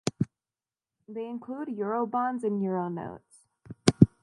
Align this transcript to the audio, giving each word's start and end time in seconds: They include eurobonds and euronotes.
They 1.07 1.27
include 1.29 1.67
eurobonds 1.67 2.43
and 2.43 2.59
euronotes. 2.59 3.45